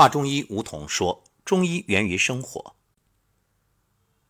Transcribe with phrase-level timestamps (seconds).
[0.00, 2.74] 华中医吴桐说：“中医源于生活。”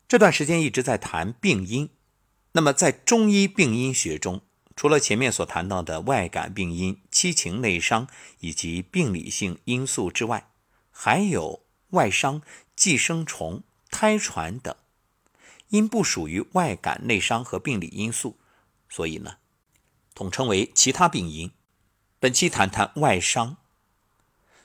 [0.09, 1.91] 这段时间一直在谈病因。
[2.55, 4.41] 那么，在中医病因学中，
[4.75, 8.09] 除了前面所谈到的外感病因、七情内伤
[8.41, 10.51] 以及病理性因素之外，
[10.91, 12.43] 还有外伤、
[12.75, 13.63] 寄生虫、
[13.93, 14.75] 胎传等，
[15.69, 18.41] 因不属于外感内伤和病理因素，
[18.89, 19.37] 所以呢，
[20.17, 21.53] 统称为其他病因。
[22.19, 23.59] 本期谈谈外伤。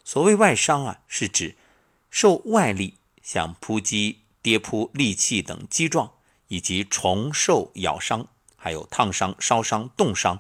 [0.06, 1.56] 所谓外伤啊，是指
[2.12, 6.14] 受外力，像扑击、跌扑、利器等击撞，
[6.48, 10.40] 以及虫兽咬伤，还有烫伤、烧伤、冻伤，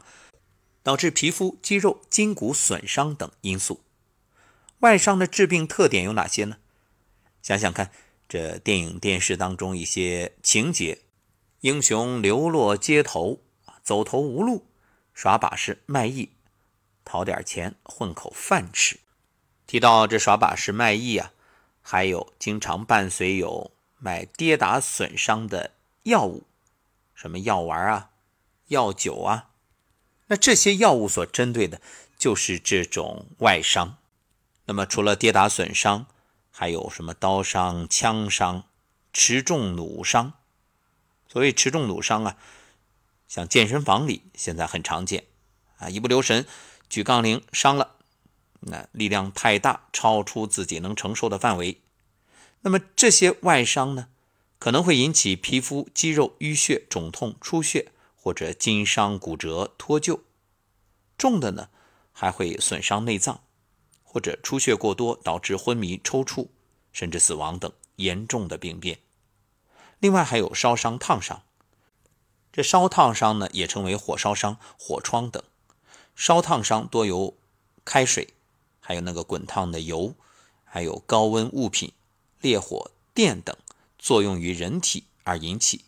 [0.83, 3.81] 导致皮肤、肌肉、筋骨损伤等因素。
[4.81, 6.57] 外伤的致病特点有哪些呢？
[7.41, 7.91] 想想看，
[8.29, 11.01] 这电影、电视当中一些情节：
[11.61, 13.41] 英雄流落街头，
[13.81, 14.67] 走投无路，
[15.15, 16.29] 耍把式卖艺，
[17.03, 18.99] 讨点钱混口饭吃。
[19.67, 21.31] 提到这耍把式卖艺啊，
[21.81, 25.71] 还有经常伴随有卖跌打损伤的
[26.03, 26.43] 药物，
[27.13, 28.11] 什么药丸啊、
[28.67, 29.49] 药酒啊，
[30.27, 31.81] 那这些药物所针对的
[32.17, 33.97] 就是这种外伤。
[34.65, 36.05] 那么除了跌打损伤，
[36.51, 38.63] 还有什么刀伤、枪伤、
[39.11, 40.33] 持重弩伤？
[41.27, 42.37] 所谓持重弩伤啊，
[43.27, 45.25] 像健身房里现在很常见
[45.77, 46.45] 啊，一不留神
[46.87, 47.94] 举杠铃伤了。
[48.65, 51.81] 那力量太大，超出自己能承受的范围。
[52.61, 54.07] 那么这些外伤呢，
[54.59, 60.21] 可能会引起皮肤、肌肉淤血、肿痛、出血，或者筋伤、骨折、脱臼。
[61.17, 61.69] 重的呢，
[62.11, 63.41] 还会损伤内脏，
[64.03, 66.47] 或者出血过多导致昏迷、抽搐，
[66.91, 68.99] 甚至死亡等严重的病变。
[69.99, 71.43] 另外还有烧伤、烫伤。
[72.51, 75.43] 这烧烫伤呢，也称为火烧伤、火疮等。
[76.15, 77.37] 烧烫伤多由
[77.83, 78.29] 开水。
[78.87, 80.13] 还有那个滚烫的油，
[80.63, 81.91] 还有高温物品、
[82.39, 83.57] 烈火、电等
[83.97, 85.85] 作用于人体而引起。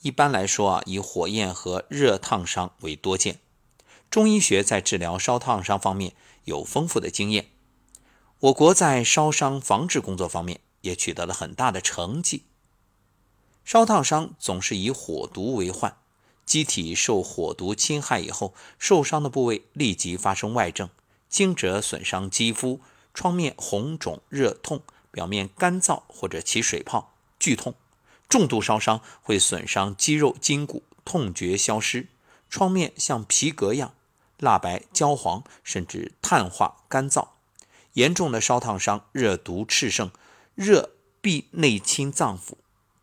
[0.00, 3.40] 一般来说啊，以火焰和热烫伤为多见。
[4.08, 6.14] 中医学在治疗烧烫伤方面
[6.44, 7.50] 有丰富的经验，
[8.40, 12.44] 我国在烧伤防治工作方面也取得了很大的成绩。
[13.62, 15.98] 烧烫伤总是以火毒为患，
[16.46, 20.88] 机体受火毒侵害以后，受伤的部位立即发生外症。
[21.28, 22.80] 轻者损伤肌肤，
[23.12, 27.72] 创面红肿热痛，表面干燥或者起水泡剧痛；
[28.28, 32.06] 重度烧伤会损伤肌肉筋骨，痛觉消失，
[32.48, 33.94] 创面像皮革样
[34.38, 37.28] 蜡白焦黄，甚至碳化干燥。
[37.94, 40.10] 严重的烧烫伤，热毒炽盛，
[40.54, 40.90] 热
[41.20, 42.52] 必内侵脏腑，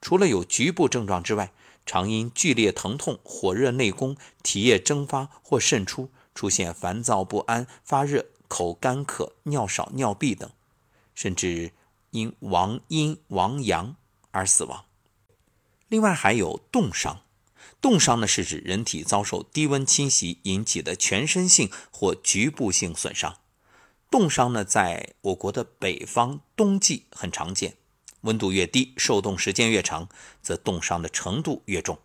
[0.02, 1.52] 除了有局部症状之外，
[1.86, 6.10] 常因剧烈疼痛、火热内攻、体液蒸发或渗出。
[6.36, 10.52] 出现烦躁不安、发热、口干渴、尿少、尿闭等，
[11.16, 11.72] 甚至
[12.12, 13.96] 因亡阴亡阳
[14.32, 14.86] 而死亡。
[15.88, 17.22] 另外还有冻伤，
[17.80, 23.38] 冻伤呢是指人体遭受低温侵袭引起的全身性或局部性损伤。
[24.12, 27.76] 冻伤呢在我国的北方冬季很常见，
[28.22, 30.10] 温度越低，受冻时间越长，
[30.42, 31.98] 则冻伤的程度越重。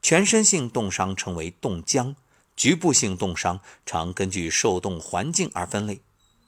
[0.00, 2.16] 全身性冻伤称为冻僵。
[2.56, 6.00] 局部性冻伤常根据受冻环境而分类，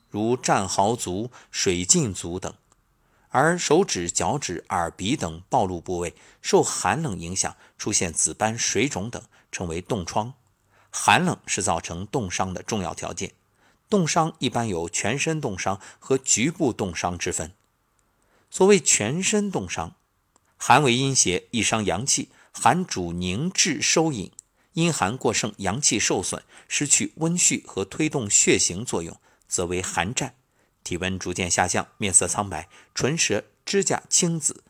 [0.09, 2.53] 如战壕足、水浸足等；
[3.29, 10.33] 而手指、脚趾、耳鼻等暴露部位受寒冷影响，出现紫斑、水肿等，称为冻疮。
[10.91, 13.35] 寒冷是造成冻伤的重要条件。
[13.91, 17.53] 冻伤一般有全身冻伤和局部冻伤之分。
[18.51, 19.95] 所谓全身冻伤，
[20.57, 24.33] 寒为阴邪，易伤阳气，寒主凝滞收引。
[24.79, 30.37] 阴寒过盛，阳气受损，失去温煦和推动血行作用，则为寒战。
[30.85, 34.63] 体温逐渐下降，面色苍白，唇舌、指甲青紫，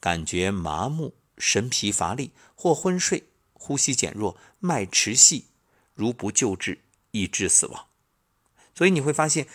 [0.00, 5.44] 感觉麻木，神疲乏力，或昏睡，呼吸减弱，脉迟细，
[5.94, 6.80] 如不救治，
[7.12, 7.86] 易致死亡。
[8.74, 9.46] 所以你会发现，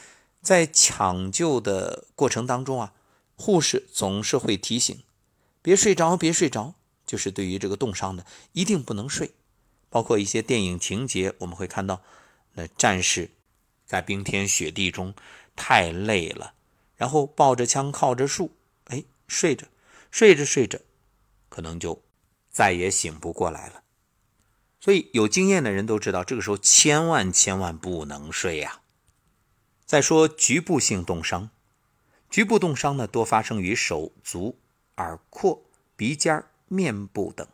[0.41, 2.93] 在抢救的过程当中啊，
[3.35, 5.03] 护士总是会提醒：
[5.61, 6.75] 别睡着，别睡着。
[7.05, 9.31] 就是对于这个冻伤的，一定不能睡。
[9.89, 12.01] 包括一些电影情节，我们会看到，
[12.53, 13.31] 那战士
[13.85, 15.13] 在冰天雪地中
[15.55, 16.53] 太累了，
[16.95, 18.51] 然后抱着枪靠着树，
[18.85, 19.67] 哎，睡着，
[20.11, 20.79] 睡着睡着，
[21.49, 22.03] 可能就
[22.49, 23.83] 再也醒不过来了。
[24.79, 28.81] 所以有经验的人都知道，这个时候千万千万不能睡呀。
[29.85, 31.49] 再说局部性冻伤，
[32.29, 34.59] 局部冻伤呢多发生于手足、
[34.97, 35.63] 耳廓、
[35.95, 37.47] 鼻尖、面部等。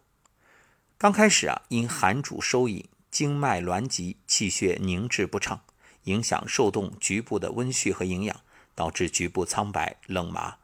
[1.04, 5.60] 刚开始啊，因寒主收引，经脉挛急，气血凝滞不畅，
[6.06, 8.40] 影响受冻局部的温煦和营养，
[8.74, 10.60] 导致局部苍白、冷麻。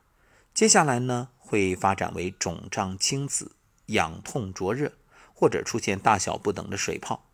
[0.53, 3.51] 接下来呢，会发展为肿胀青紫、
[3.87, 4.93] 痒痛灼热，
[5.33, 7.25] 或者出现大小不等的水泡。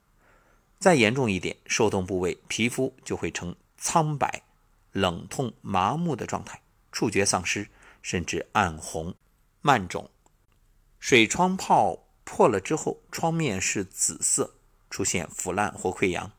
[0.80, 4.42] 再严重一点，受冻部位皮肤就会呈苍白、
[4.92, 6.60] 冷痛、麻木的状态，
[6.92, 7.68] 触觉丧失，
[8.02, 9.14] 甚至暗红、
[9.62, 10.10] 漫肿。
[11.00, 14.56] 水疮泡破了之后，疮面是紫色，
[14.90, 16.34] 出现腐烂或溃疡，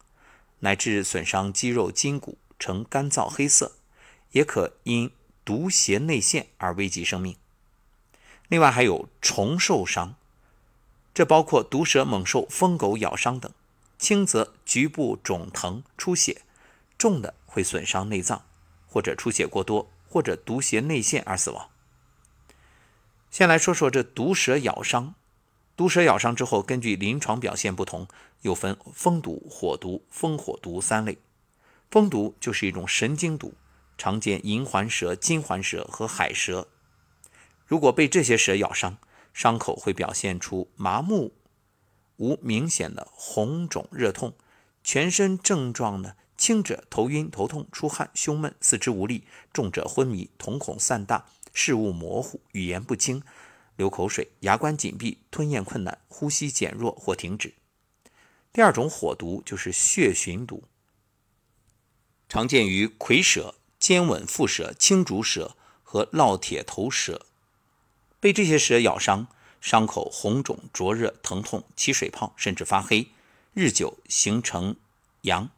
[0.58, 3.72] 乃至损伤肌肉筋骨，呈干燥黑色，
[4.32, 5.10] 也可因。
[5.46, 7.36] 毒邪内陷而危及生命。
[8.48, 10.16] 另外还有虫受伤，
[11.14, 13.52] 这包括毒蛇猛兽、疯狗咬伤等。
[13.96, 16.42] 轻则局部肿疼出血，
[16.98, 18.44] 重的会损伤内脏，
[18.88, 21.70] 或者出血过多，或者毒邪内陷而死亡。
[23.30, 25.14] 先来说说这毒蛇咬伤。
[25.76, 28.08] 毒蛇咬伤之后，根据临床表现不同，
[28.40, 31.18] 又分风毒、火毒、风火毒三类。
[31.90, 33.54] 风毒就是一种神经毒。
[33.98, 36.68] 常见银环蛇、金环蛇和海蛇。
[37.66, 38.98] 如果被这些蛇咬伤，
[39.32, 41.32] 伤口会表现出麻木、
[42.18, 44.34] 无明显的红肿热痛，
[44.84, 51.24] 全身症状呢轻者头晕头痛、出汗、胸闷、四肢无力；重者昏迷、瞳孔散大、
[51.54, 53.22] 视物模糊、语言不清、
[53.76, 57.54] 流口水、牙关紧闭、吞咽困难、呼吸减弱或停止。
[58.52, 60.64] 第二种火毒就是血循毒，
[62.28, 63.54] 常见于蝰蛇。
[63.78, 67.26] 尖吻腹蛇、青竹蛇和烙铁头蛇，
[68.18, 69.28] 被这些蛇咬伤，
[69.60, 73.10] 伤口红肿、灼热、疼痛、起水泡，甚至发黑，
[73.52, 74.76] 日久形成
[75.22, 75.50] 痈。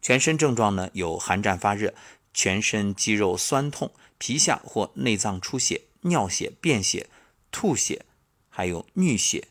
[0.00, 1.94] 全身症状呢有寒战发热、
[2.32, 7.10] 全身肌肉酸痛、皮下或内脏出血、尿血、便血、
[7.58, 8.04] 吐血，
[8.50, 9.48] 还有衄血。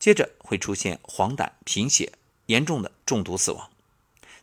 [0.00, 2.12] 接着会出现黄疸、贫血，
[2.46, 3.70] 严重的中毒死亡。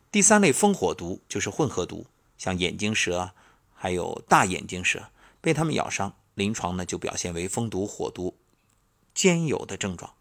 [0.10, 2.06] 第三类风火毒就是混合毒。
[2.38, 3.31] 像眼镜蛇，
[3.74, 5.10] 还有大眼睛蛇，
[5.42, 8.38] 被它们咬伤，临床呢就表现为风毒、火毒
[9.13, 10.13] 兼有的症状。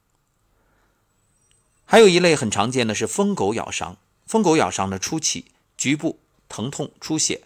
[1.85, 3.97] 还有一类很常见的是疯狗咬伤，
[4.27, 5.45] 疯狗咬伤的初期
[5.77, 7.43] 局部疼痛、出血，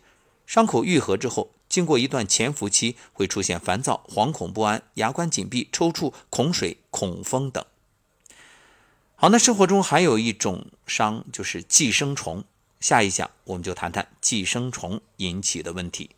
[0.46, 7.64] 伤口愈合之后，经过一段潜伏期，会出现烦躁、惶恐不安、牙关紧闭、抽搐、恐水、恐风等。
[9.14, 12.44] 好，那生活中还有一种伤，就是寄生虫。
[12.80, 16.10] 下一讲我们就谈谈寄生虫引起的问题。